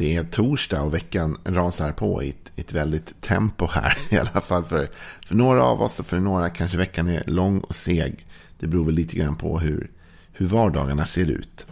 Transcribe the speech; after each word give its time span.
Det 0.00 0.16
är 0.16 0.24
torsdag 0.24 0.82
och 0.82 0.94
veckan 0.94 1.38
rasar 1.44 1.92
på 1.92 2.22
i 2.22 2.28
ett, 2.28 2.52
ett 2.56 2.72
väldigt 2.72 3.20
tempo 3.20 3.66
här. 3.66 3.98
I 4.10 4.16
alla 4.16 4.40
fall 4.40 4.64
för, 4.64 4.90
för 5.26 5.34
några 5.34 5.64
av 5.64 5.82
oss 5.82 6.00
och 6.00 6.06
för 6.06 6.20
några 6.20 6.50
kanske 6.50 6.78
veckan 6.78 7.08
är 7.08 7.24
lång 7.26 7.60
och 7.60 7.74
seg. 7.74 8.26
Det 8.58 8.66
beror 8.66 8.84
väl 8.84 8.94
lite 8.94 9.16
grann 9.16 9.36
på 9.36 9.58
hur, 9.58 9.90
hur 10.32 10.46
vardagarna 10.46 11.04
ser 11.04 11.30
ut. 11.30 11.66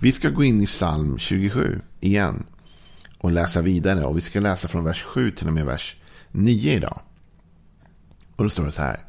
Vi 0.00 0.12
ska 0.12 0.30
gå 0.30 0.44
in 0.44 0.60
i 0.60 0.66
psalm 0.66 1.18
27 1.18 1.80
igen. 2.00 2.44
Och 3.18 3.32
läsa 3.32 3.62
vidare. 3.62 4.04
Och 4.04 4.16
vi 4.16 4.20
ska 4.20 4.40
läsa 4.40 4.68
från 4.68 4.84
vers 4.84 5.02
7 5.02 5.30
till 5.30 5.46
och 5.46 5.54
med 5.54 5.66
vers 5.66 5.96
9 6.30 6.72
idag. 6.72 7.00
Och 8.36 8.44
då 8.44 8.50
står 8.50 8.64
det 8.64 8.72
så 8.72 8.82
här. 8.82 9.04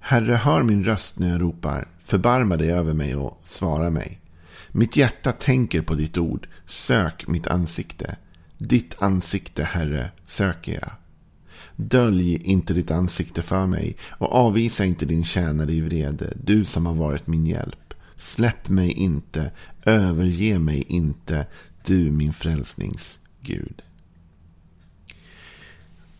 Herre, 0.00 0.34
hör 0.34 0.62
min 0.62 0.84
röst 0.84 1.18
när 1.18 1.30
jag 1.30 1.42
ropar. 1.42 1.88
Förbarma 2.04 2.56
dig 2.56 2.72
över 2.72 2.94
mig 2.94 3.16
och 3.16 3.40
svara 3.44 3.90
mig. 3.90 4.20
Mitt 4.72 4.96
hjärta 4.96 5.32
tänker 5.32 5.82
på 5.82 5.94
ditt 5.94 6.18
ord. 6.18 6.48
Sök 6.66 7.28
mitt 7.28 7.46
ansikte. 7.46 8.16
Ditt 8.58 9.02
ansikte, 9.02 9.64
Herre, 9.64 10.10
söker 10.26 10.72
jag. 10.72 10.90
Dölj 11.76 12.36
inte 12.36 12.74
ditt 12.74 12.90
ansikte 12.90 13.42
för 13.42 13.66
mig 13.66 13.96
och 14.02 14.34
avvisa 14.34 14.84
inte 14.84 15.06
din 15.06 15.24
tjänare 15.24 15.72
i 15.72 15.80
vrede, 15.80 16.32
du 16.44 16.64
som 16.64 16.86
har 16.86 16.94
varit 16.94 17.26
min 17.26 17.46
hjälp. 17.46 17.94
Släpp 18.16 18.68
mig 18.68 18.92
inte, 18.92 19.50
överge 19.84 20.58
mig 20.58 20.84
inte, 20.88 21.46
du 21.84 22.10
min 22.10 22.32
frälsningsgud. 22.32 23.82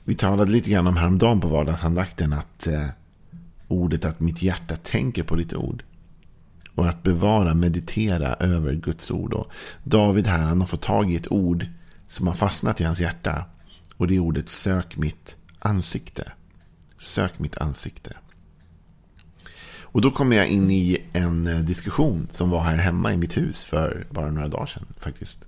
Vi 0.05 0.15
talade 0.15 0.51
lite 0.51 0.71
grann 0.71 0.87
om 0.87 0.97
häromdagen 0.97 1.41
på 1.41 1.49
vardagsandakten 1.49 2.33
att 2.33 2.67
eh, 2.67 2.87
ordet 3.69 4.05
att 4.05 4.21
mitt 4.21 4.43
hjärta 4.43 4.77
tänker 4.77 5.23
på 5.23 5.37
ditt 5.37 5.55
ord. 5.55 5.83
Och 6.81 6.89
att 6.89 7.03
bevara, 7.03 7.55
meditera 7.55 8.35
över 8.35 8.75
Guds 8.75 9.11
ord. 9.11 9.33
Och 9.33 9.51
David 9.85 10.27
här, 10.27 10.39
han 10.39 10.61
har 10.61 10.67
fått 10.67 10.83
tag 10.83 11.13
i 11.13 11.17
ett 11.17 11.33
ord 11.33 11.67
som 12.07 12.27
har 12.27 12.35
fastnat 12.35 12.81
i 12.81 12.85
hans 12.85 13.01
hjärta. 13.01 13.45
Och 13.97 14.07
det 14.07 14.17
är 14.17 14.19
ordet 14.19 14.49
sök 14.49 14.97
mitt 14.97 15.37
ansikte. 15.59 16.33
Sök 16.99 17.39
mitt 17.39 17.59
ansikte. 17.59 18.17
Och 19.81 20.01
då 20.01 20.11
kommer 20.11 20.37
jag 20.37 20.49
in 20.49 20.71
i 20.71 20.99
en 21.13 21.47
eh, 21.47 21.59
diskussion 21.59 22.29
som 22.33 22.51
var 22.51 22.61
här 22.61 22.77
hemma 22.77 23.13
i 23.13 23.17
mitt 23.17 23.37
hus 23.37 23.65
för 23.65 24.07
bara 24.11 24.31
några 24.31 24.49
dagar 24.49 24.67
sedan 24.67 24.87
faktiskt. 24.99 25.39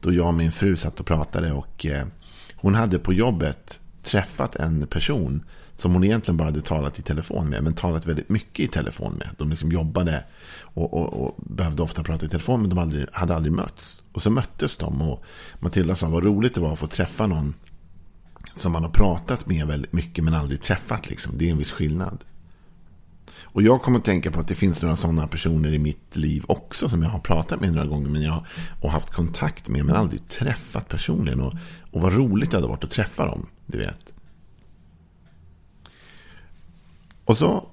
Då 0.00 0.12
jag 0.12 0.26
och 0.26 0.34
min 0.34 0.52
fru 0.52 0.76
satt 0.76 1.00
och 1.00 1.06
pratade 1.06 1.52
och 1.52 1.86
eh, 1.86 2.06
hon 2.54 2.74
hade 2.74 2.98
på 2.98 3.12
jobbet 3.12 3.80
träffat 4.02 4.56
en 4.56 4.86
person 4.86 5.44
som 5.80 5.92
hon 5.92 6.04
egentligen 6.04 6.36
bara 6.36 6.44
hade 6.44 6.60
talat 6.60 6.98
i 6.98 7.02
telefon 7.02 7.48
med, 7.48 7.62
men 7.62 7.74
talat 7.74 8.06
väldigt 8.06 8.28
mycket 8.28 8.60
i 8.60 8.68
telefon 8.68 9.12
med. 9.12 9.28
De 9.38 9.50
liksom 9.50 9.72
jobbade 9.72 10.24
och, 10.60 10.94
och, 10.94 11.24
och 11.24 11.36
behövde 11.38 11.82
ofta 11.82 12.02
prata 12.02 12.26
i 12.26 12.28
telefon, 12.28 12.60
men 12.60 12.70
de 12.70 12.78
aldrig, 12.78 13.06
hade 13.12 13.36
aldrig 13.36 13.52
mötts. 13.52 14.02
Och 14.12 14.22
så 14.22 14.30
möttes 14.30 14.76
de 14.76 15.02
och 15.02 15.24
Matilda 15.58 15.96
sa 15.96 16.08
vad 16.08 16.24
roligt 16.24 16.54
det 16.54 16.60
var 16.60 16.72
att 16.72 16.78
få 16.78 16.86
träffa 16.86 17.26
någon 17.26 17.54
som 18.54 18.72
man 18.72 18.82
har 18.82 18.90
pratat 18.90 19.46
med 19.46 19.66
väldigt 19.66 19.92
mycket 19.92 20.24
men 20.24 20.34
aldrig 20.34 20.60
träffat. 20.60 21.10
Liksom. 21.10 21.32
Det 21.38 21.46
är 21.46 21.50
en 21.50 21.58
viss 21.58 21.70
skillnad. 21.70 22.24
Och 23.42 23.62
jag 23.62 23.82
kommer 23.82 23.98
att 23.98 24.04
tänka 24.04 24.30
på 24.30 24.40
att 24.40 24.48
det 24.48 24.54
finns 24.54 24.82
några 24.82 24.96
sådana 24.96 25.26
personer 25.26 25.74
i 25.74 25.78
mitt 25.78 26.16
liv 26.16 26.44
också 26.46 26.88
som 26.88 27.02
jag 27.02 27.10
har 27.10 27.18
pratat 27.18 27.60
med 27.60 27.72
några 27.72 27.86
gånger 27.86 28.08
men 28.08 28.22
jag 28.22 28.44
och 28.80 28.90
haft 28.90 29.10
kontakt 29.10 29.68
med 29.68 29.84
men 29.84 29.96
aldrig 29.96 30.28
träffat 30.28 30.88
personligen. 30.88 31.40
Och, 31.40 31.54
och 31.90 32.00
vad 32.00 32.12
roligt 32.12 32.50
det 32.50 32.56
hade 32.56 32.68
varit 32.68 32.84
att 32.84 32.90
träffa 32.90 33.26
dem, 33.26 33.46
du 33.66 33.78
vet. 33.78 34.12
Och 37.28 37.38
så 37.38 37.68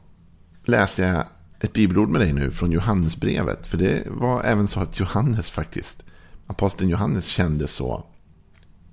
läser 0.66 1.14
jag 1.14 1.26
ett 1.60 1.74
bibelord 1.74 2.10
med 2.10 2.22
dig 2.22 2.34
nu 2.34 2.52
från 2.52 2.72
Johannesbrevet. 2.72 3.68
För 3.68 3.78
det 3.78 4.04
var 4.08 4.44
även 4.44 4.68
så 4.68 4.80
att 4.80 5.00
Johannes 5.00 5.50
faktiskt, 5.50 6.04
aposteln 6.48 6.90
Johannes 6.90 7.26
kände 7.26 7.68
så 7.68 8.06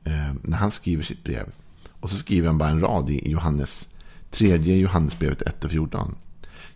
eh, 0.05 0.33
när 0.43 0.57
han 0.57 0.71
skriver 0.71 1.03
sitt 1.03 1.25
brev. 1.25 1.53
Och 2.01 2.11
så 2.11 2.17
skriver 2.17 2.47
han 2.47 2.59
bara 2.59 2.69
en 2.69 2.81
rad 2.81 3.11
i 3.11 3.31
Johannes, 3.31 3.89
tredje 4.31 4.77
Johannesbrevet 4.77 5.43
1 5.43 5.65
och 5.65 5.71
14. 5.71 6.15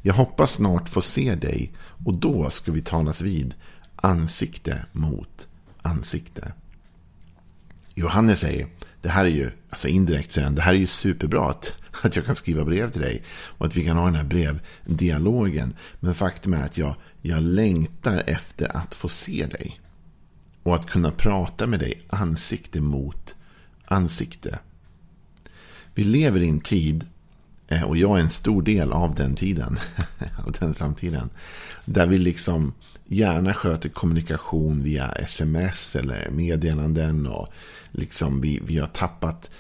Jag 0.03 0.15
hoppas 0.15 0.53
snart 0.53 0.89
få 0.89 1.03
se 1.03 1.35
dig 1.35 1.73
och 2.05 2.15
då 2.15 2.51
ska 2.51 2.73
vi 2.73 2.83
talas 2.83 3.21
vid 3.21 3.55
ansikte 3.97 4.87
mot 4.93 5.49
ansikte. 5.83 6.53
Johannes 7.95 8.41
säger, 8.41 8.67
det 9.03 9.09
här 9.09 9.25
är 9.25 9.31
ju, 9.31 9.51
alltså 9.71 9.89
indirekt 9.89 10.33
säger 10.33 10.47
han, 10.47 10.55
det 10.55 10.63
här 10.63 10.75
är 10.75 10.79
ju 10.79 10.87
superbra 10.87 11.51
att, 11.51 11.73
att 12.03 12.17
jag 12.17 12.25
kan 12.25 12.37
skriva 12.37 12.65
brev 12.65 12.91
till 12.91 13.01
dig. 13.01 13.23
Och 13.29 13.67
att 13.67 13.77
vi 13.77 13.85
kan 13.85 13.97
ha 13.97 14.05
den 14.05 14.15
här 14.15 14.25
brevdialogen. 14.25 15.75
Men 16.01 16.15
faktum 16.15 16.55
är 16.55 16.65
att 16.65 16.79
jag, 16.79 16.95
jag 17.23 17.43
längtar 17.43 18.23
efter 18.27 18.77
att 18.77 18.95
få 18.95 19.09
se 19.09 19.47
dig. 19.47 19.81
Och 20.63 20.75
att 20.75 20.91
kunna 20.91 21.11
prata 21.11 21.67
med 21.67 21.81
dig 21.81 22.03
ansikte 22.09 22.81
mot 22.81 23.37
ansikte. 23.85 24.59
Vi 25.95 26.05
lever 26.05 26.41
i 26.41 26.49
en 26.49 26.61
tid, 26.61 27.07
eh, 27.69 27.83
och 27.83 27.97
jag 27.97 28.19
är 28.19 28.23
en 28.23 28.31
stor 28.31 28.63
del 28.63 28.93
av 28.93 29.15
den 29.15 29.35
tiden, 29.35 29.79
av 30.47 30.53
den 30.53 30.75
samtiden, 30.75 31.31
där 31.85 32.07
vi 32.07 32.19
liksom 32.19 32.73
gärna 33.05 33.55
sköter 33.55 33.89
kommunikation 33.89 34.83
via 34.83 35.13
sms 35.13 35.97
eller 35.97 36.31
meddelanden. 36.31 37.27
och 37.27 37.49
liksom 37.91 38.41
vi, 38.41 38.61
vi 38.65 38.79
har 38.79 38.87
tappat 38.87 39.51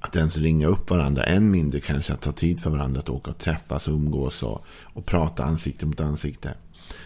att 0.00 0.16
ens 0.16 0.36
ringa 0.36 0.66
upp 0.66 0.90
varandra. 0.90 1.24
Än 1.24 1.50
mindre 1.50 1.80
kanske 1.80 2.12
att 2.12 2.20
ta 2.20 2.32
tid 2.32 2.60
för 2.60 2.70
varandra 2.70 3.00
att 3.00 3.08
åka 3.08 3.30
och 3.30 3.38
träffas 3.38 3.88
och 3.88 3.94
umgås 3.94 4.42
och, 4.42 4.64
och 4.82 5.06
prata 5.06 5.44
ansikte 5.44 5.86
mot 5.86 6.00
ansikte. 6.00 6.54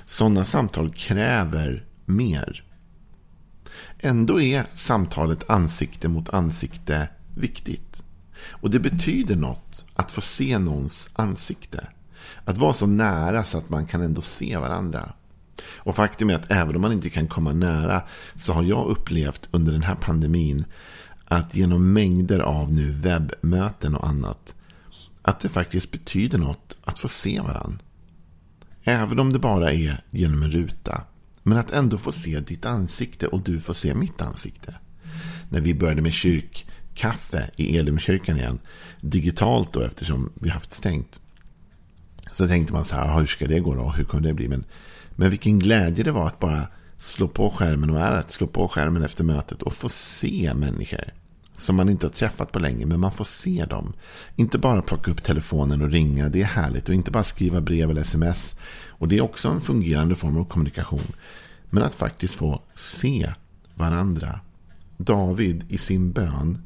Sådana 0.06 0.44
samtal 0.44 0.92
kräver 0.94 1.84
mer. 2.04 2.64
Ändå 3.98 4.40
är 4.40 4.66
samtalet 4.74 5.50
ansikte 5.50 6.08
mot 6.08 6.28
ansikte 6.28 7.08
viktigt. 7.34 8.02
Och 8.48 8.70
det 8.70 8.80
betyder 8.80 9.36
något 9.36 9.84
att 9.94 10.10
få 10.10 10.20
se 10.20 10.58
någons 10.58 11.10
ansikte. 11.12 11.86
Att 12.44 12.58
vara 12.58 12.72
så 12.72 12.86
nära 12.86 13.44
så 13.44 13.58
att 13.58 13.70
man 13.70 13.86
kan 13.86 14.00
ändå 14.00 14.20
se 14.20 14.56
varandra. 14.56 15.12
Och 15.76 15.96
faktum 15.96 16.30
är 16.30 16.34
att 16.34 16.50
även 16.50 16.76
om 16.76 16.82
man 16.82 16.92
inte 16.92 17.10
kan 17.10 17.28
komma 17.28 17.52
nära 17.52 18.02
så 18.36 18.52
har 18.52 18.62
jag 18.62 18.86
upplevt 18.86 19.48
under 19.50 19.72
den 19.72 19.82
här 19.82 19.94
pandemin 19.94 20.64
att 21.24 21.54
genom 21.54 21.92
mängder 21.92 22.38
av 22.38 22.72
nu 22.72 22.90
webbmöten 22.90 23.94
och 23.94 24.08
annat 24.08 24.54
att 25.22 25.40
det 25.40 25.48
faktiskt 25.48 25.90
betyder 25.90 26.38
något 26.38 26.78
att 26.84 26.98
få 26.98 27.08
se 27.08 27.40
varandra. 27.40 27.78
Även 28.82 29.18
om 29.18 29.32
det 29.32 29.38
bara 29.38 29.72
är 29.72 30.02
genom 30.10 30.42
en 30.42 30.50
ruta. 30.50 31.04
Men 31.42 31.58
att 31.58 31.70
ändå 31.70 31.98
få 31.98 32.12
se 32.12 32.40
ditt 32.40 32.66
ansikte 32.66 33.26
och 33.26 33.40
du 33.40 33.60
får 33.60 33.74
se 33.74 33.94
mitt 33.94 34.22
ansikte. 34.22 34.74
När 35.48 35.60
vi 35.60 35.74
började 35.74 36.02
med 36.02 36.12
kyrkkaffe 36.12 37.50
i 37.56 37.78
Elimkyrkan 37.78 38.36
igen. 38.36 38.58
Digitalt 39.00 39.72
då 39.72 39.80
eftersom 39.80 40.32
vi 40.34 40.48
haft 40.48 40.72
stängt. 40.72 41.20
Så 42.32 42.48
tänkte 42.48 42.72
man 42.72 42.84
så 42.84 42.96
här, 42.96 43.18
hur 43.18 43.26
ska 43.26 43.46
det 43.46 43.60
gå 43.60 43.74
då? 43.74 43.90
Hur 43.90 44.04
kommer 44.04 44.22
det 44.22 44.34
bli? 44.34 44.48
Men, 44.48 44.64
men 45.16 45.30
vilken 45.30 45.58
glädje 45.58 46.04
det 46.04 46.12
var 46.12 46.26
att 46.26 46.38
bara 46.38 46.66
slå 47.04 47.28
på 47.28 47.50
skärmen 47.50 47.90
och 47.90 48.00
är 48.00 48.12
att 48.12 48.30
slå 48.30 48.46
på 48.46 48.68
skärmen 48.68 49.02
efter 49.02 49.24
mötet 49.24 49.62
och 49.62 49.72
få 49.72 49.88
se 49.88 50.52
människor. 50.54 51.12
Som 51.52 51.76
man 51.76 51.88
inte 51.88 52.06
har 52.06 52.12
träffat 52.12 52.52
på 52.52 52.58
länge, 52.58 52.86
men 52.86 53.00
man 53.00 53.12
får 53.12 53.24
se 53.24 53.64
dem. 53.64 53.92
Inte 54.36 54.58
bara 54.58 54.82
plocka 54.82 55.10
upp 55.10 55.22
telefonen 55.22 55.82
och 55.82 55.90
ringa, 55.90 56.28
det 56.28 56.40
är 56.40 56.46
härligt. 56.46 56.88
Och 56.88 56.94
inte 56.94 57.10
bara 57.10 57.24
skriva 57.24 57.60
brev 57.60 57.90
eller 57.90 58.00
sms. 58.00 58.56
Och 58.88 59.08
det 59.08 59.18
är 59.18 59.20
också 59.20 59.48
en 59.48 59.60
fungerande 59.60 60.14
form 60.14 60.38
av 60.38 60.44
kommunikation. 60.44 61.12
Men 61.70 61.82
att 61.82 61.94
faktiskt 61.94 62.34
få 62.34 62.62
se 62.74 63.32
varandra. 63.74 64.40
David 64.96 65.64
i 65.68 65.78
sin 65.78 66.12
bön, 66.12 66.62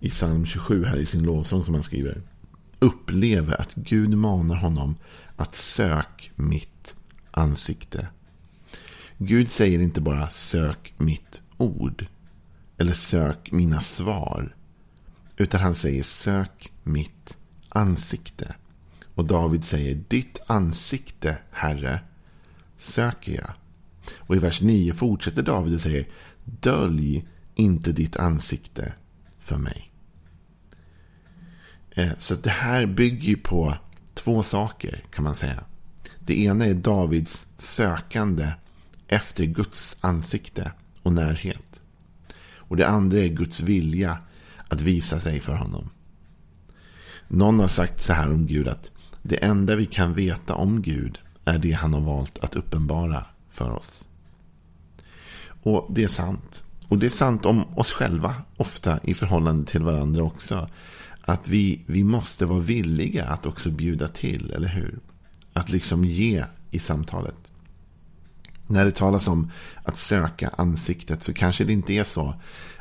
i 0.00 0.10
psalm 0.10 0.46
27 0.46 0.84
här 0.84 0.96
i 0.96 1.06
sin 1.06 1.22
lovsång 1.22 1.64
som 1.64 1.74
han 1.74 1.82
skriver. 1.82 2.22
Upplever 2.78 3.60
att 3.60 3.74
Gud 3.74 4.18
manar 4.18 4.56
honom 4.56 4.96
att 5.36 5.54
sök 5.54 6.32
mitt 6.36 6.94
ansikte. 7.30 8.08
Gud 9.22 9.50
säger 9.50 9.80
inte 9.80 10.00
bara 10.00 10.30
sök 10.30 10.94
mitt 10.96 11.42
ord. 11.56 12.06
Eller 12.78 12.92
sök 12.92 13.52
mina 13.52 13.82
svar. 13.82 14.56
Utan 15.36 15.60
han 15.60 15.74
säger 15.74 16.02
sök 16.02 16.72
mitt 16.82 17.36
ansikte. 17.68 18.54
Och 19.14 19.24
David 19.24 19.64
säger 19.64 19.94
ditt 20.08 20.38
ansikte, 20.46 21.38
Herre, 21.50 22.00
söker 22.76 23.32
jag. 23.32 23.50
Och 24.16 24.36
i 24.36 24.38
vers 24.38 24.60
9 24.60 24.94
fortsätter 24.94 25.42
David 25.42 25.74
och 25.74 25.80
säger 25.80 26.08
dölj 26.44 27.28
inte 27.54 27.92
ditt 27.92 28.16
ansikte 28.16 28.92
för 29.38 29.56
mig. 29.56 29.92
Eh, 31.90 32.12
så 32.18 32.34
det 32.34 32.50
här 32.50 32.86
bygger 32.86 33.36
på 33.36 33.76
två 34.14 34.42
saker 34.42 35.04
kan 35.10 35.24
man 35.24 35.34
säga. 35.34 35.64
Det 36.20 36.40
ena 36.40 36.64
är 36.64 36.74
Davids 36.74 37.46
sökande 37.58 38.52
efter 39.10 39.44
Guds 39.44 39.96
ansikte 40.00 40.72
och 41.02 41.12
närhet. 41.12 41.80
Och 42.54 42.76
det 42.76 42.88
andra 42.88 43.18
är 43.18 43.28
Guds 43.28 43.60
vilja 43.60 44.18
att 44.68 44.80
visa 44.80 45.20
sig 45.20 45.40
för 45.40 45.54
honom. 45.54 45.90
Någon 47.28 47.60
har 47.60 47.68
sagt 47.68 48.04
så 48.04 48.12
här 48.12 48.32
om 48.32 48.46
Gud 48.46 48.68
att 48.68 48.92
det 49.22 49.44
enda 49.44 49.76
vi 49.76 49.86
kan 49.86 50.14
veta 50.14 50.54
om 50.54 50.82
Gud 50.82 51.18
är 51.44 51.58
det 51.58 51.72
han 51.72 51.94
har 51.94 52.00
valt 52.00 52.38
att 52.38 52.56
uppenbara 52.56 53.24
för 53.50 53.70
oss. 53.70 54.04
Och 55.62 55.86
det 55.90 56.04
är 56.04 56.08
sant. 56.08 56.64
Och 56.88 56.98
det 56.98 57.06
är 57.06 57.10
sant 57.10 57.46
om 57.46 57.78
oss 57.78 57.92
själva, 57.92 58.34
ofta 58.56 59.00
i 59.02 59.14
förhållande 59.14 59.70
till 59.70 59.82
varandra 59.82 60.22
också. 60.22 60.68
Att 61.20 61.48
vi, 61.48 61.84
vi 61.86 62.04
måste 62.04 62.46
vara 62.46 62.60
villiga 62.60 63.24
att 63.24 63.46
också 63.46 63.70
bjuda 63.70 64.08
till, 64.08 64.50
eller 64.50 64.68
hur? 64.68 64.98
Att 65.52 65.68
liksom 65.68 66.04
ge 66.04 66.44
i 66.70 66.78
samtalet. 66.78 67.49
När 68.70 68.84
det 68.84 68.92
talas 68.92 69.28
om 69.28 69.50
att 69.84 69.98
söka 69.98 70.50
ansiktet 70.56 71.22
så 71.22 71.32
kanske 71.32 71.64
det 71.64 71.72
inte 71.72 71.92
är 71.92 72.04
så 72.04 72.34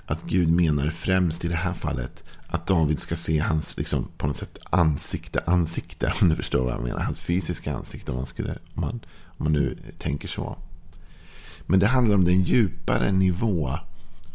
att 0.05 0.23
Gud 0.23 0.49
menar 0.49 0.89
främst 0.89 1.45
i 1.45 1.47
det 1.47 1.55
här 1.55 1.73
fallet 1.73 2.23
att 2.47 2.67
David 2.67 2.99
ska 2.99 3.15
se 3.15 3.39
hans 3.39 3.77
liksom, 3.77 4.07
på 4.17 4.27
något 4.27 4.37
sätt 4.37 4.57
ansikte, 4.69 5.43
ansikte, 5.45 6.13
om 6.21 6.29
du 6.29 6.35
förstår 6.35 6.63
vad 6.63 6.73
jag 6.73 6.83
menar. 6.83 6.99
Hans 6.99 7.21
fysiska 7.21 7.73
ansikte, 7.73 8.11
om 8.11 8.17
man, 8.17 8.25
skulle, 8.25 8.51
om 8.51 8.81
man, 8.81 8.99
om 9.25 9.43
man 9.43 9.53
nu 9.53 9.77
tänker 9.97 10.27
så. 10.27 10.57
Men 11.65 11.79
det 11.79 11.87
handlar 11.87 12.15
om 12.15 12.25
den 12.25 12.41
djupare 12.41 13.11
nivå 13.11 13.77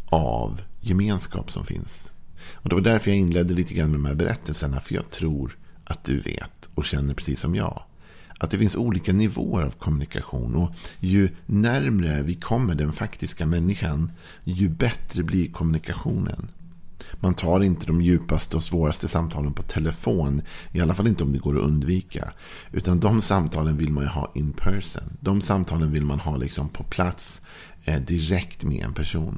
av 0.05 0.61
gemenskap 0.81 1.51
som 1.51 1.65
finns. 1.65 2.11
Och 2.53 2.69
Det 2.69 2.75
var 2.75 2.81
därför 2.81 3.11
jag 3.11 3.17
inledde 3.17 3.53
lite 3.53 3.73
grann 3.73 3.91
med 3.91 3.99
de 3.99 4.05
här 4.05 4.15
berättelserna. 4.15 4.79
För 4.79 4.95
jag 4.95 5.09
tror 5.11 5.57
att 5.83 6.03
du 6.03 6.19
vet 6.19 6.69
och 6.75 6.85
känner 6.85 7.13
precis 7.13 7.39
som 7.39 7.55
jag. 7.55 7.83
Att 8.39 8.51
det 8.51 8.57
finns 8.57 8.75
olika 8.75 9.13
nivåer 9.13 9.63
av 9.63 9.71
kommunikation. 9.71 10.55
Och 10.55 10.75
ju 10.99 11.29
närmre 11.45 12.23
vi 12.23 12.35
kommer 12.35 12.75
den 12.75 12.93
faktiska 12.93 13.45
människan, 13.45 14.11
ju 14.43 14.69
bättre 14.69 15.23
blir 15.23 15.51
kommunikationen. 15.51 16.47
Man 17.19 17.33
tar 17.33 17.63
inte 17.63 17.85
de 17.85 18.01
djupaste 18.01 18.55
och 18.55 18.63
svåraste 18.63 19.07
samtalen 19.07 19.53
på 19.53 19.63
telefon. 19.63 20.41
I 20.71 20.81
alla 20.81 20.95
fall 20.95 21.07
inte 21.07 21.23
om 21.23 21.33
det 21.33 21.39
går 21.39 21.57
att 21.57 21.63
undvika. 21.63 22.31
Utan 22.71 22.99
de 22.99 23.21
samtalen 23.21 23.77
vill 23.77 23.91
man 23.91 24.03
ju 24.03 24.09
ha 24.09 24.31
in 24.35 24.53
person. 24.53 25.17
De 25.19 25.41
samtalen 25.41 25.91
vill 25.91 26.05
man 26.05 26.19
ha 26.19 26.37
liksom 26.37 26.69
på 26.69 26.83
plats 26.83 27.41
eh, 27.85 28.01
direkt 28.01 28.63
med 28.63 28.85
en 28.85 28.93
person. 28.93 29.37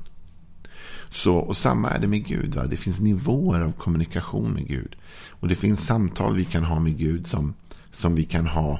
Så, 1.09 1.35
och 1.35 1.57
samma 1.57 1.89
är 1.89 1.99
det 1.99 2.07
med 2.07 2.25
Gud. 2.25 2.55
Va? 2.55 2.65
Det 2.65 2.77
finns 2.77 2.99
nivåer 2.99 3.61
av 3.61 3.71
kommunikation 3.71 4.51
med 4.51 4.67
Gud. 4.67 4.95
Och 5.29 5.47
det 5.47 5.55
finns 5.55 5.85
samtal 5.85 6.35
vi 6.35 6.45
kan 6.45 6.63
ha 6.63 6.79
med 6.79 6.97
Gud 6.97 7.27
som, 7.27 7.53
som 7.91 8.15
vi 8.15 8.23
kan 8.23 8.47
ha 8.47 8.79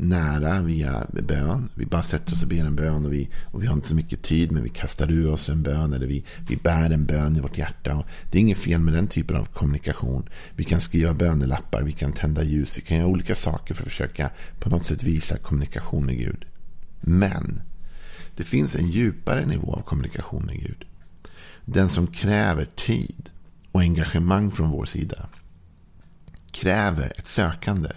nära 0.00 0.62
via 0.62 1.06
bön. 1.10 1.68
Vi 1.74 1.86
bara 1.86 2.02
sätter 2.02 2.32
oss 2.32 2.42
och 2.42 2.48
ber 2.48 2.64
en 2.64 2.76
bön 2.76 3.06
och 3.06 3.12
vi, 3.12 3.28
och 3.44 3.62
vi 3.62 3.66
har 3.66 3.74
inte 3.74 3.88
så 3.88 3.94
mycket 3.94 4.22
tid 4.22 4.52
men 4.52 4.62
vi 4.62 4.68
kastar 4.68 5.10
ur 5.10 5.30
oss 5.30 5.48
en 5.48 5.62
bön 5.62 5.92
eller 5.92 6.06
vi, 6.06 6.24
vi 6.48 6.56
bär 6.56 6.90
en 6.90 7.04
bön 7.04 7.36
i 7.36 7.40
vårt 7.40 7.58
hjärta. 7.58 7.96
Och 7.96 8.06
det 8.30 8.38
är 8.38 8.42
inget 8.42 8.58
fel 8.58 8.80
med 8.80 8.94
den 8.94 9.06
typen 9.06 9.36
av 9.36 9.44
kommunikation. 9.44 10.28
Vi 10.56 10.64
kan 10.64 10.80
skriva 10.80 11.14
bönelappar, 11.14 11.82
vi 11.82 11.92
kan 11.92 12.12
tända 12.12 12.42
ljus, 12.42 12.78
vi 12.78 12.82
kan 12.82 12.96
göra 12.96 13.06
olika 13.06 13.34
saker 13.34 13.74
för 13.74 13.82
att 13.82 13.88
försöka 13.88 14.30
på 14.58 14.70
något 14.70 14.86
sätt 14.86 15.02
visa 15.02 15.38
kommunikation 15.38 16.06
med 16.06 16.18
Gud. 16.18 16.44
Men 17.00 17.62
det 18.36 18.44
finns 18.44 18.76
en 18.76 18.88
djupare 18.88 19.46
nivå 19.46 19.74
av 19.74 19.82
kommunikation 19.82 20.44
med 20.44 20.60
Gud. 20.60 20.84
Den 21.64 21.88
som 21.88 22.06
kräver 22.06 22.64
tid 22.64 23.30
och 23.72 23.80
engagemang 23.80 24.50
från 24.50 24.70
vår 24.70 24.84
sida. 24.84 25.28
Kräver 26.50 27.12
ett 27.16 27.28
sökande 27.28 27.90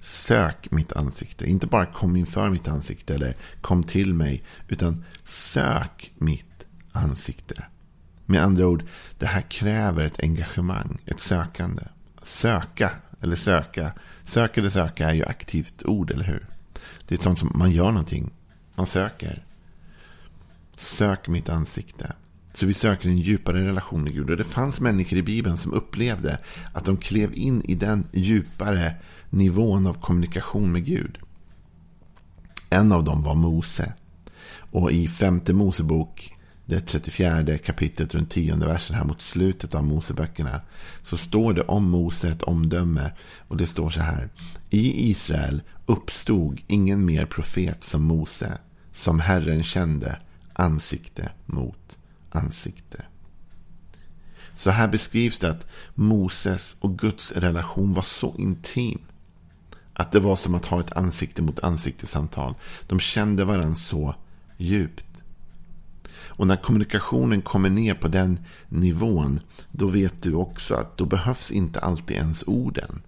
Sök 0.00 0.70
mitt 0.70 0.92
ansikte. 0.92 1.46
Inte 1.46 1.66
bara 1.66 1.86
kom 1.86 2.16
inför 2.16 2.50
mitt 2.50 2.68
ansikte 2.68 3.14
eller 3.14 3.36
kom 3.60 3.82
till 3.82 4.14
mig. 4.14 4.42
Utan 4.68 5.04
sök 5.24 6.12
mitt 6.14 6.66
ansikte. 6.92 7.64
Med 8.26 8.42
andra 8.42 8.66
ord, 8.66 8.84
det 9.18 9.26
här 9.26 9.40
kräver 9.40 10.02
ett 10.02 10.20
engagemang, 10.20 10.98
ett 11.06 11.20
sökande. 11.20 11.82
Söka 12.22 12.90
eller 13.20 13.36
söka. 13.36 13.92
Sök 14.24 14.58
eller 14.58 14.68
söka 14.70 15.08
är 15.10 15.14
ju 15.14 15.24
aktivt 15.24 15.84
ord, 15.84 16.10
eller 16.10 16.24
hur? 16.24 16.46
Det 17.06 17.14
är 17.14 17.18
ett 17.18 17.24
sånt 17.24 17.38
som 17.38 17.52
man 17.54 17.70
gör 17.70 17.90
någonting. 17.90 18.30
Man 18.74 18.86
söker. 18.86 19.44
Sök 20.76 21.28
mitt 21.28 21.48
ansikte. 21.48 22.12
Så 22.58 22.66
vi 22.66 22.74
söker 22.74 23.08
en 23.08 23.16
djupare 23.16 23.66
relation 23.66 24.04
med 24.04 24.12
Gud. 24.12 24.30
Och 24.30 24.36
det 24.36 24.44
fanns 24.44 24.80
människor 24.80 25.18
i 25.18 25.22
Bibeln 25.22 25.56
som 25.56 25.72
upplevde 25.72 26.38
att 26.72 26.84
de 26.84 26.96
klev 26.96 27.34
in 27.34 27.62
i 27.64 27.74
den 27.74 28.06
djupare 28.12 28.94
nivån 29.30 29.86
av 29.86 29.94
kommunikation 29.94 30.72
med 30.72 30.84
Gud. 30.84 31.18
En 32.70 32.92
av 32.92 33.04
dem 33.04 33.22
var 33.22 33.34
Mose. 33.34 33.92
Och 34.70 34.92
i 34.92 35.08
femte 35.08 35.52
Mosebok, 35.52 36.36
det 36.64 36.80
34 36.80 37.58
kapitlet 37.58 38.14
och 38.14 38.20
den 38.20 38.28
tionde 38.28 38.66
versen 38.66 38.96
här 38.96 39.04
mot 39.04 39.20
slutet 39.20 39.74
av 39.74 39.84
Moseböckerna. 39.84 40.60
Så 41.02 41.16
står 41.16 41.52
det 41.52 41.62
om 41.62 41.90
Mose 41.90 42.28
ett 42.28 42.42
omdöme. 42.42 43.12
Och 43.48 43.56
det 43.56 43.66
står 43.66 43.90
så 43.90 44.00
här. 44.00 44.28
I 44.70 45.10
Israel 45.10 45.62
uppstod 45.86 46.60
ingen 46.66 47.04
mer 47.04 47.26
profet 47.26 47.84
som 47.84 48.02
Mose. 48.02 48.58
Som 48.92 49.20
Herren 49.20 49.64
kände 49.64 50.18
ansikte 50.52 51.30
mot 51.46 51.97
ansikte. 52.38 53.04
Så 54.54 54.70
här 54.70 54.88
beskrivs 54.88 55.38
det 55.38 55.50
att 55.50 55.66
Moses 55.94 56.76
och 56.80 56.98
Guds 56.98 57.32
relation 57.32 57.94
var 57.94 58.02
så 58.02 58.34
intim. 58.38 59.00
Att 59.92 60.12
det 60.12 60.20
var 60.20 60.36
som 60.36 60.54
att 60.54 60.66
ha 60.66 60.80
ett 60.80 60.92
ansikte 60.92 61.42
mot 61.42 61.60
ansikte 61.60 62.06
samtal. 62.06 62.54
De 62.86 63.00
kände 63.00 63.44
varandra 63.44 63.74
så 63.74 64.14
djupt. 64.56 65.22
Och 66.10 66.46
när 66.46 66.56
kommunikationen 66.56 67.42
kommer 67.42 67.70
ner 67.70 67.94
på 67.94 68.08
den 68.08 68.40
nivån. 68.68 69.40
Då 69.70 69.86
vet 69.86 70.22
du 70.22 70.34
också 70.34 70.74
att 70.74 70.96
då 70.96 71.04
behövs 71.04 71.50
inte 71.50 71.80
alltid 71.80 72.16
ens 72.16 72.44
orden. 72.46 73.02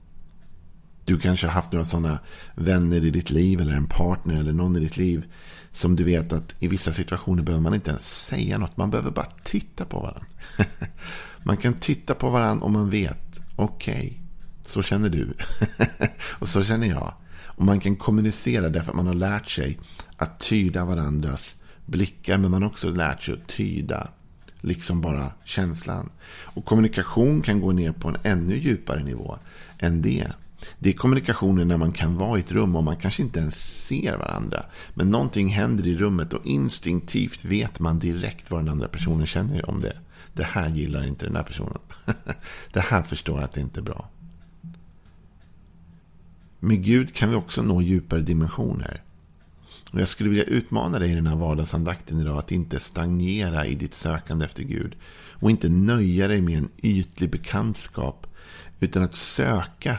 Du 1.10 1.18
kanske 1.18 1.46
har 1.46 1.54
haft 1.54 1.72
några 1.72 1.84
sådana 1.84 2.18
vänner 2.54 3.04
i 3.04 3.10
ditt 3.10 3.30
liv. 3.30 3.60
Eller 3.60 3.74
en 3.74 3.86
partner 3.86 4.40
eller 4.40 4.52
någon 4.52 4.76
i 4.76 4.80
ditt 4.80 4.96
liv. 4.96 5.24
Som 5.72 5.96
du 5.96 6.04
vet 6.04 6.32
att 6.32 6.54
i 6.58 6.68
vissa 6.68 6.92
situationer 6.92 7.42
behöver 7.42 7.62
man 7.62 7.74
inte 7.74 7.90
ens 7.90 8.24
säga 8.26 8.58
något. 8.58 8.76
Man 8.76 8.90
behöver 8.90 9.10
bara 9.10 9.26
titta 9.44 9.84
på 9.84 10.00
varandra. 10.00 10.26
man 11.42 11.56
kan 11.56 11.74
titta 11.74 12.14
på 12.14 12.30
varandra 12.30 12.64
och 12.64 12.70
man 12.70 12.90
vet. 12.90 13.40
Okej. 13.56 13.94
Okay, 13.94 14.12
så 14.64 14.82
känner 14.82 15.08
du. 15.08 15.34
och 16.38 16.48
så 16.48 16.64
känner 16.64 16.86
jag. 16.86 17.14
Och 17.42 17.64
man 17.64 17.80
kan 17.80 17.96
kommunicera 17.96 18.68
därför 18.68 18.90
att 18.90 18.96
man 18.96 19.06
har 19.06 19.14
lärt 19.14 19.50
sig 19.50 19.78
att 20.16 20.40
tyda 20.40 20.84
varandras 20.84 21.56
blickar. 21.86 22.38
Men 22.38 22.50
man 22.50 22.62
har 22.62 22.70
också 22.70 22.90
lärt 22.90 23.22
sig 23.22 23.34
att 23.34 23.48
tyda 23.48 24.08
liksom 24.60 25.00
bara 25.00 25.32
känslan. 25.44 26.10
Och 26.28 26.64
kommunikation 26.64 27.42
kan 27.42 27.60
gå 27.60 27.72
ner 27.72 27.92
på 27.92 28.08
en 28.08 28.16
ännu 28.22 28.58
djupare 28.58 29.04
nivå 29.04 29.38
än 29.78 30.02
det. 30.02 30.32
Det 30.78 30.88
är 30.90 30.94
kommunikationen 30.94 31.68
när 31.68 31.76
man 31.76 31.92
kan 31.92 32.16
vara 32.16 32.38
i 32.38 32.40
ett 32.40 32.52
rum 32.52 32.76
och 32.76 32.84
man 32.84 32.96
kanske 32.96 33.22
inte 33.22 33.40
ens 33.40 33.84
ser 33.86 34.16
varandra. 34.16 34.64
Men 34.94 35.10
någonting 35.10 35.48
händer 35.48 35.86
i 35.86 35.96
rummet 35.96 36.32
och 36.32 36.46
instinktivt 36.46 37.44
vet 37.44 37.80
man 37.80 37.98
direkt 37.98 38.50
vad 38.50 38.60
den 38.60 38.68
andra 38.68 38.88
personen 38.88 39.26
känner 39.26 39.70
om 39.70 39.80
det. 39.80 39.96
Det 40.32 40.44
här 40.44 40.68
gillar 40.68 41.06
inte 41.06 41.26
den 41.26 41.36
här 41.36 41.42
personen. 41.42 41.78
Det 42.72 42.80
här 42.80 43.02
förstår 43.02 43.36
jag 43.36 43.44
att 43.44 43.52
det 43.52 43.60
inte 43.60 43.80
är 43.80 43.84
bra. 43.84 44.08
Med 46.58 46.84
Gud 46.84 47.14
kan 47.14 47.30
vi 47.30 47.36
också 47.36 47.62
nå 47.62 47.82
djupare 47.82 48.20
dimensioner. 48.20 49.02
Och 49.92 50.00
jag 50.00 50.08
skulle 50.08 50.30
vilja 50.30 50.44
utmana 50.44 50.98
dig 50.98 51.12
i 51.12 51.14
den 51.14 51.26
här 51.26 51.36
vardagsandakten 51.36 52.20
idag 52.20 52.38
att 52.38 52.52
inte 52.52 52.80
stagnera 52.80 53.66
i 53.66 53.74
ditt 53.74 53.94
sökande 53.94 54.44
efter 54.44 54.62
Gud. 54.62 54.96
Och 55.32 55.50
inte 55.50 55.68
nöja 55.68 56.28
dig 56.28 56.40
med 56.40 56.58
en 56.58 56.68
ytlig 56.82 57.30
bekantskap. 57.30 58.26
Utan 58.80 59.02
att 59.02 59.14
söka 59.14 59.98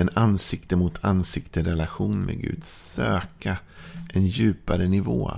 en 0.00 0.10
ansikte 0.14 0.76
mot 0.76 1.04
ansikte 1.04 1.62
relation 1.62 2.20
med 2.20 2.40
Gud. 2.40 2.64
Söka 2.64 3.56
en 4.12 4.26
djupare 4.26 4.88
nivå. 4.88 5.32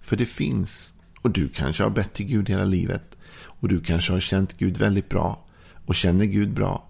För 0.00 0.16
det 0.16 0.26
finns. 0.26 0.92
Och 1.22 1.30
du 1.30 1.48
kanske 1.48 1.82
har 1.82 1.90
bett 1.90 2.12
till 2.12 2.26
Gud 2.26 2.48
hela 2.48 2.64
livet. 2.64 3.16
Och 3.42 3.68
du 3.68 3.80
kanske 3.80 4.12
har 4.12 4.20
känt 4.20 4.58
Gud 4.58 4.78
väldigt 4.78 5.08
bra. 5.08 5.44
Och 5.86 5.94
känner 5.94 6.24
Gud 6.24 6.54
bra. 6.54 6.88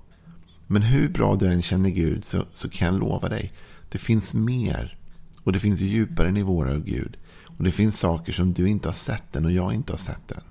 Men 0.66 0.82
hur 0.82 1.08
bra 1.08 1.36
du 1.36 1.46
än 1.46 1.62
känner 1.62 1.90
Gud 1.90 2.24
så, 2.24 2.46
så 2.52 2.68
kan 2.68 2.88
jag 2.88 3.00
lova 3.00 3.28
dig. 3.28 3.52
Det 3.88 3.98
finns 3.98 4.34
mer. 4.34 4.96
Och 5.42 5.52
det 5.52 5.58
finns 5.58 5.80
djupare 5.80 6.30
nivåer 6.30 6.66
av 6.66 6.84
Gud. 6.84 7.16
Och 7.58 7.64
det 7.64 7.72
finns 7.72 7.98
saker 7.98 8.32
som 8.32 8.52
du 8.52 8.68
inte 8.68 8.88
har 8.88 8.94
sett 8.94 9.36
än 9.36 9.44
och 9.44 9.52
jag 9.52 9.74
inte 9.74 9.92
har 9.92 9.98
sett 9.98 10.32
än. 10.32 10.42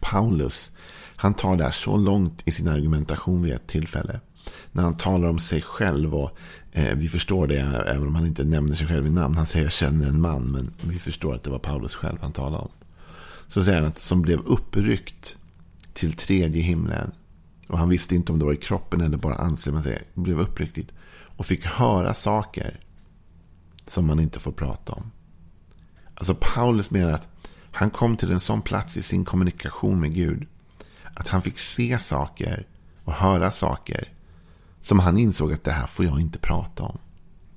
Paulus, 0.00 0.70
Han 1.16 1.34
tar 1.34 1.56
det 1.56 1.64
här 1.64 1.70
så 1.70 1.96
långt 1.96 2.42
i 2.44 2.50
sin 2.50 2.68
argumentation 2.68 3.42
vid 3.42 3.52
ett 3.52 3.66
tillfälle. 3.66 4.20
När 4.72 4.82
han 4.82 4.96
talar 4.96 5.28
om 5.28 5.38
sig 5.38 5.62
själv 5.62 6.14
och 6.14 6.30
eh, 6.72 6.96
vi 6.96 7.08
förstår 7.08 7.46
det 7.46 7.60
även 7.86 8.06
om 8.06 8.14
han 8.14 8.26
inte 8.26 8.44
nämner 8.44 8.76
sig 8.76 8.86
själv 8.86 9.06
i 9.06 9.10
namn. 9.10 9.36
Han 9.36 9.46
säger 9.46 9.64
jag 9.64 9.72
känner 9.72 10.08
en 10.08 10.20
man 10.20 10.52
men 10.52 10.70
vi 10.82 10.98
förstår 10.98 11.34
att 11.34 11.42
det 11.42 11.50
var 11.50 11.58
Paulus 11.58 11.94
själv 11.94 12.18
han 12.20 12.32
talade 12.32 12.62
om. 12.62 12.70
Så 13.48 13.64
säger 13.64 13.80
han 13.80 13.88
att 13.88 14.00
som 14.00 14.22
blev 14.22 14.40
uppryckt 14.40 15.36
till 15.92 16.12
tredje 16.12 16.62
himlen. 16.62 17.12
Och 17.66 17.78
han 17.78 17.88
visste 17.88 18.14
inte 18.14 18.32
om 18.32 18.38
det 18.38 18.44
var 18.44 18.52
i 18.52 18.56
kroppen 18.56 19.00
eller 19.00 19.16
bara 19.16 19.34
ansiktet. 19.34 19.74
Man 19.74 19.82
säger, 19.82 20.02
blev 20.14 20.40
uppryckt 20.40 20.92
och 21.10 21.46
fick 21.46 21.66
höra 21.66 22.14
saker 22.14 22.80
som 23.86 24.06
man 24.06 24.20
inte 24.20 24.40
får 24.40 24.52
prata 24.52 24.92
om. 24.92 25.10
Alltså 26.14 26.36
Paulus 26.40 26.90
menar 26.90 27.12
att 27.12 27.28
han 27.72 27.90
kom 27.90 28.16
till 28.16 28.32
en 28.32 28.40
sån 28.40 28.62
plats 28.62 28.96
i 28.96 29.02
sin 29.02 29.24
kommunikation 29.24 30.00
med 30.00 30.14
Gud. 30.14 30.46
Att 31.14 31.28
han 31.28 31.42
fick 31.42 31.58
se 31.58 31.98
saker 31.98 32.66
och 33.04 33.12
höra 33.12 33.50
saker. 33.50 34.12
Som 34.82 34.98
han 34.98 35.18
insåg 35.18 35.52
att 35.52 35.64
det 35.64 35.72
här 35.72 35.86
får 35.86 36.04
jag 36.04 36.20
inte 36.20 36.38
prata 36.38 36.82
om. 36.82 36.98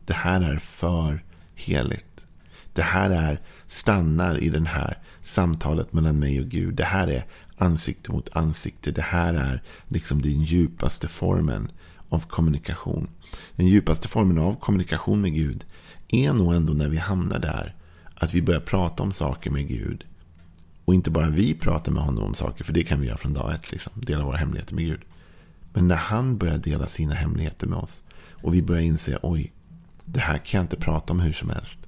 Det 0.06 0.14
här 0.14 0.42
är 0.42 0.58
för 0.58 1.24
heligt. 1.56 2.26
Det 2.74 2.82
här 2.82 3.10
är 3.10 3.42
stannar 3.68 4.44
i 4.44 4.50
det 4.50 4.68
här 4.68 4.98
samtalet 5.22 5.94
mellan 5.94 6.20
mig 6.20 6.40
och 6.40 6.48
Gud. 6.48 6.76
Det 6.76 6.84
här 6.84 7.08
är 7.08 7.26
ansikte 7.58 8.12
mot 8.12 8.36
ansikte. 8.36 8.92
Det 8.92 9.02
här 9.02 9.34
är 9.34 9.64
liksom 9.88 10.22
den 10.22 10.42
djupaste 10.42 11.08
formen 11.08 11.72
av 12.10 12.28
kommunikation. 12.28 13.08
Den 13.56 13.68
djupaste 13.68 14.08
formen 14.08 14.38
av 14.38 14.60
kommunikation 14.60 15.22
med 15.22 15.34
Gud 15.34 15.66
är 16.08 16.34
nog 16.34 16.54
ändå 16.54 16.74
när 16.74 16.90
vi 16.90 16.98
hamnar 16.98 17.40
där. 17.40 17.76
Att 18.16 18.34
vi 18.34 18.42
börjar 18.42 18.62
prata 18.62 19.04
om 19.04 19.12
saker 19.12 19.52
med 19.52 19.68
Gud. 19.68 20.06
Och 20.86 20.94
inte 20.94 21.12
bara 21.12 21.30
vi 21.30 21.54
pratar 21.54 21.92
med 21.92 22.04
honom 22.04 22.24
om 22.24 22.34
saker, 22.34 22.64
för 22.64 22.74
det 22.74 22.84
kan 22.84 23.02
vi 23.02 23.08
göra 23.08 23.18
från 23.18 23.34
dag 23.34 23.54
ett. 23.54 23.72
Liksom, 23.72 23.94
dela 23.96 24.26
våra 24.26 24.38
hemligheter 24.38 24.76
med 24.76 24.86
Gud. 24.86 25.02
Men 25.74 25.88
när 25.88 25.96
han 25.96 26.38
börjar 26.38 26.58
dela 26.58 26.88
sina 26.88 27.14
hemligheter 27.14 27.68
med 27.68 27.78
oss. 27.78 28.04
Och 28.32 28.54
vi 28.54 28.62
börjar 28.62 28.82
inse, 28.82 29.20
oj, 29.22 29.52
det 30.06 30.20
här 30.20 30.38
kan 30.38 30.58
jag 30.58 30.64
inte 30.64 30.78
prata 30.78 31.14
om 31.14 31.20
hur 31.20 31.34
som 31.34 31.50
helst. 31.50 31.80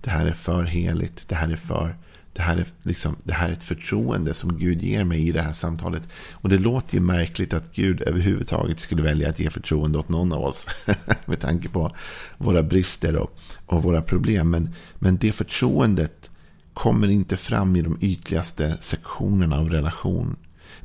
Det 0.00 0.10
här 0.10 0.26
är 0.26 0.32
för 0.32 0.64
heligt. 0.64 1.28
Det 1.28 1.34
här 1.34 1.48
är 1.48 1.56
för 1.56 1.96
det 2.34 2.42
här, 2.42 2.56
är 2.56 2.66
liksom, 2.82 3.16
det 3.24 3.32
här 3.32 3.48
är 3.48 3.52
ett 3.52 3.64
förtroende 3.64 4.34
som 4.34 4.58
Gud 4.58 4.82
ger 4.82 5.04
mig 5.04 5.28
i 5.28 5.32
det 5.32 5.42
här 5.42 5.52
samtalet. 5.52 6.02
Och 6.32 6.48
det 6.48 6.58
låter 6.58 6.94
ju 6.94 7.00
märkligt 7.00 7.54
att 7.54 7.74
Gud 7.74 8.02
överhuvudtaget 8.02 8.80
skulle 8.80 9.02
välja 9.02 9.28
att 9.28 9.40
ge 9.40 9.50
förtroende 9.50 9.98
åt 9.98 10.08
någon 10.08 10.32
av 10.32 10.44
oss. 10.44 10.66
med 11.26 11.40
tanke 11.40 11.68
på 11.68 11.90
våra 12.38 12.62
brister 12.62 13.16
och, 13.16 13.38
och 13.66 13.82
våra 13.82 14.02
problem. 14.02 14.50
Men, 14.50 14.74
men 14.98 15.16
det 15.16 15.32
förtroendet 15.32 16.30
kommer 16.72 17.08
inte 17.10 17.36
fram 17.36 17.76
i 17.76 17.82
de 17.82 17.98
ytligaste 18.00 18.76
sektionerna 18.80 19.58
av 19.58 19.70
relation. 19.70 20.36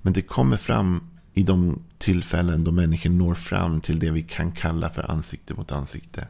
Men 0.02 0.14
det 0.14 0.22
kommer 0.22 0.58
fram 0.58 1.04
i 1.40 1.44
de 1.44 1.80
tillfällen 1.98 2.64
då 2.64 2.72
människor 2.72 3.10
når 3.10 3.36
fram 3.36 3.82
till 3.82 4.00
det 4.00 4.12
vi 4.12 4.22
kan 4.22 4.52
kalla 4.52 4.90
för 4.90 5.12
ansikte 5.12 5.54
mot 5.54 5.72
ansikte. 5.72 6.28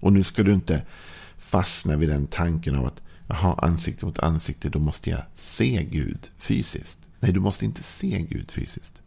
Och 0.00 0.12
nu 0.12 0.24
ska 0.24 0.42
du 0.42 0.52
inte 0.52 0.82
fastna 1.38 1.96
vid 1.96 2.08
den 2.08 2.26
tanken 2.26 2.74
av 2.74 2.86
att 2.86 3.02
Jaha, 3.28 3.54
ansikte 3.58 4.06
mot 4.06 4.18
ansikte, 4.18 4.68
då 4.68 4.78
måste 4.78 5.10
jag 5.10 5.22
se 5.34 5.84
Gud 5.84 6.18
fysiskt. 6.38 6.98
Nej, 7.20 7.32
du 7.32 7.40
måste 7.40 7.64
inte 7.64 7.82
se 7.82 8.26
Gud 8.30 8.50
fysiskt. 8.50 9.02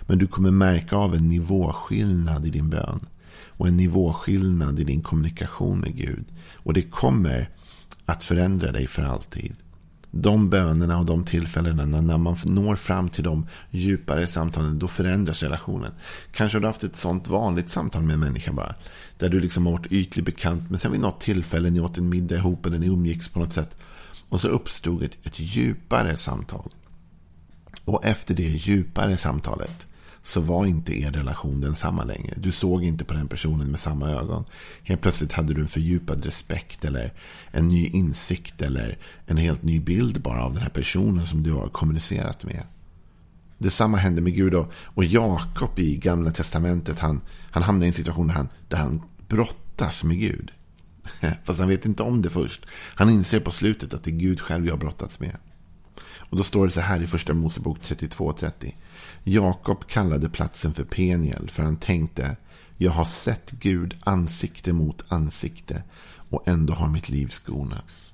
Men 0.00 0.18
du 0.18 0.26
kommer 0.26 0.50
märka 0.50 0.96
av 0.96 1.14
en 1.14 1.28
nivåskillnad 1.28 2.46
i 2.46 2.50
din 2.50 2.70
bön. 2.70 3.06
Och 3.46 3.68
en 3.68 3.76
nivåskillnad 3.76 4.80
i 4.80 4.84
din 4.84 5.02
kommunikation 5.02 5.80
med 5.80 5.96
Gud. 5.96 6.24
Och 6.52 6.72
det 6.72 6.82
kommer 6.82 7.50
att 8.04 8.24
förändra 8.24 8.72
dig 8.72 8.86
för 8.86 9.02
alltid 9.02 9.56
de 10.16 10.50
bönerna 10.50 10.98
och 10.98 11.04
de 11.04 11.24
tillfällena 11.24 12.00
när 12.00 12.18
man 12.18 12.36
når 12.44 12.76
fram 12.76 13.08
till 13.08 13.24
de 13.24 13.46
djupare 13.70 14.26
samtalen, 14.26 14.78
då 14.78 14.88
förändras 14.88 15.42
relationen. 15.42 15.92
Kanske 16.32 16.56
har 16.56 16.60
du 16.60 16.66
haft 16.66 16.84
ett 16.84 16.96
sånt 16.96 17.28
vanligt 17.28 17.68
samtal 17.68 18.02
med 18.02 18.14
en 18.14 18.20
människa 18.20 18.52
bara. 18.52 18.74
Där 19.18 19.28
du 19.28 19.40
liksom 19.40 19.66
har 19.66 19.72
varit 19.72 19.92
ytligt 19.92 20.26
bekant, 20.26 20.70
men 20.70 20.78
sen 20.78 20.92
vid 20.92 21.00
något 21.00 21.20
tillfälle, 21.20 21.70
ni 21.70 21.80
åt 21.80 21.98
en 21.98 22.08
middag 22.08 22.36
ihop 22.36 22.66
eller 22.66 22.78
ni 22.78 22.86
umgicks 22.86 23.28
på 23.28 23.38
något 23.38 23.52
sätt. 23.52 23.76
Och 24.28 24.40
så 24.40 24.48
uppstod 24.48 25.02
ett, 25.02 25.26
ett 25.26 25.40
djupare 25.40 26.16
samtal. 26.16 26.68
Och 27.84 28.04
efter 28.04 28.34
det 28.34 28.42
djupare 28.42 29.16
samtalet 29.16 29.86
så 30.24 30.40
var 30.40 30.66
inte 30.66 31.00
er 31.00 31.10
relation 31.10 31.60
densamma 31.60 32.04
längre. 32.04 32.34
Du 32.36 32.52
såg 32.52 32.84
inte 32.84 33.04
på 33.04 33.14
den 33.14 33.28
personen 33.28 33.70
med 33.70 33.80
samma 33.80 34.10
ögon. 34.10 34.44
Helt 34.82 35.00
plötsligt 35.00 35.32
hade 35.32 35.54
du 35.54 35.60
en 35.60 35.68
fördjupad 35.68 36.24
respekt 36.24 36.84
eller 36.84 37.12
en 37.50 37.68
ny 37.68 37.86
insikt 37.86 38.62
eller 38.62 38.98
en 39.26 39.36
helt 39.36 39.62
ny 39.62 39.80
bild 39.80 40.20
bara 40.20 40.44
av 40.44 40.52
den 40.52 40.62
här 40.62 40.68
personen 40.68 41.26
som 41.26 41.42
du 41.42 41.52
har 41.52 41.68
kommunicerat 41.68 42.44
med. 42.44 42.62
Detsamma 43.58 43.96
hände 43.96 44.22
med 44.22 44.34
Gud 44.34 44.54
och, 44.54 44.72
och 44.84 45.04
Jakob 45.04 45.78
i 45.78 45.96
Gamla 45.96 46.30
Testamentet. 46.30 46.98
Han, 46.98 47.20
han 47.50 47.62
hamnar 47.62 47.84
i 47.84 47.88
en 47.88 47.92
situation 47.94 48.26
där 48.26 48.34
han, 48.34 48.48
där 48.68 48.76
han 48.76 49.02
brottas 49.28 50.04
med 50.04 50.18
Gud. 50.18 50.50
Fast 51.44 51.60
han 51.60 51.68
vet 51.68 51.86
inte 51.86 52.02
om 52.02 52.22
det 52.22 52.30
först. 52.30 52.66
Han 52.70 53.10
inser 53.10 53.40
på 53.40 53.50
slutet 53.50 53.94
att 53.94 54.04
det 54.04 54.10
är 54.10 54.16
Gud 54.16 54.40
själv 54.40 54.66
jag 54.66 54.72
har 54.72 54.78
brottats 54.78 55.20
med. 55.20 55.36
Och 56.18 56.36
då 56.36 56.44
står 56.44 56.66
det 56.66 56.72
så 56.72 56.80
här 56.80 57.02
i 57.02 57.06
första 57.06 57.34
Mosebok 57.34 57.78
32.30. 57.78 58.72
Jakob 59.24 59.86
kallade 59.86 60.28
platsen 60.28 60.74
för 60.74 60.84
Peniel 60.84 61.50
för 61.50 61.62
han 61.62 61.76
tänkte 61.76 62.36
jag 62.76 62.92
har 62.92 63.04
sett 63.04 63.50
Gud 63.50 63.96
ansikte 64.04 64.72
mot 64.72 65.04
ansikte 65.08 65.82
och 66.30 66.48
ändå 66.48 66.74
har 66.74 66.88
mitt 66.88 67.08
liv 67.08 67.26
skonats. 67.26 68.12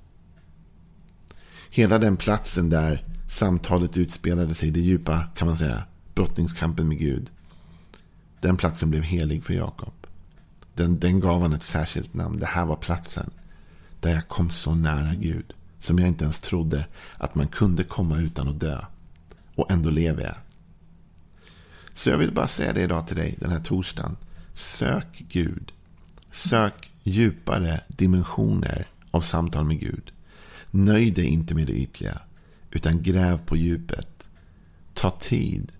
Hela 1.69 1.99
den 1.99 2.17
platsen 2.17 2.69
där 2.69 3.05
samtalet 3.29 3.97
utspelade 3.97 4.53
sig, 4.53 4.71
det 4.71 4.79
djupa 4.79 5.27
kan 5.35 5.47
man 5.47 5.57
säga, 5.57 5.83
brottningskampen 6.15 6.87
med 6.87 6.99
Gud. 6.99 7.31
Den 8.39 8.57
platsen 8.57 8.89
blev 8.89 9.03
helig 9.03 9.43
för 9.43 9.53
Jakob. 9.53 9.93
Den, 10.73 10.99
den 10.99 11.19
gav 11.19 11.41
han 11.41 11.53
ett 11.53 11.63
särskilt 11.63 12.13
namn. 12.13 12.39
Det 12.39 12.45
här 12.45 12.65
var 12.65 12.75
platsen 12.75 13.29
där 13.99 14.11
jag 14.11 14.27
kom 14.27 14.49
så 14.49 14.75
nära 14.75 15.15
Gud. 15.15 15.53
Som 15.79 15.99
jag 15.99 16.07
inte 16.07 16.23
ens 16.23 16.39
trodde 16.39 16.85
att 17.17 17.35
man 17.35 17.47
kunde 17.47 17.83
komma 17.83 18.19
utan 18.19 18.47
att 18.47 18.59
dö. 18.59 18.85
Och 19.55 19.71
ändå 19.71 19.89
lever 19.89 20.23
jag. 20.23 20.35
Så 21.93 22.09
jag 22.09 22.17
vill 22.17 22.31
bara 22.33 22.47
säga 22.47 22.73
det 22.73 22.81
idag 22.81 23.07
till 23.07 23.15
dig 23.15 23.35
den 23.39 23.51
här 23.51 23.59
torsdagen. 23.59 24.17
Sök 24.53 25.23
Gud. 25.29 25.71
Sök 26.31 26.91
djupare 27.03 27.83
dimensioner 27.87 28.87
av 29.11 29.21
samtal 29.21 29.65
med 29.65 29.79
Gud. 29.79 30.11
Nöj 30.71 31.11
dig 31.11 31.25
inte 31.25 31.55
med 31.55 31.67
det 31.67 31.73
ytliga. 31.73 32.21
Utan 32.71 33.03
gräv 33.03 33.45
på 33.45 33.57
djupet. 33.57 34.29
Ta 34.93 35.11
tid. 35.11 35.71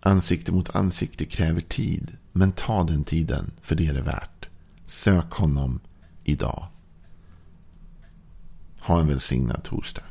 Ansikte 0.00 0.52
mot 0.52 0.74
ansikte 0.76 1.24
kräver 1.24 1.60
tid. 1.60 2.16
Men 2.32 2.52
ta 2.52 2.84
den 2.84 3.04
tiden, 3.04 3.50
för 3.62 3.74
det 3.74 3.86
är 3.86 3.94
det 3.94 4.02
värt. 4.02 4.48
Sök 4.84 5.30
honom 5.30 5.80
idag. 6.24 6.66
Ha 8.80 9.00
en 9.00 9.08
välsignad 9.08 9.64
torsdag. 9.64 10.02